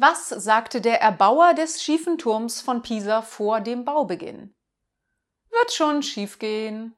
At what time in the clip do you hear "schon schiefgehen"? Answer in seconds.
5.72-6.94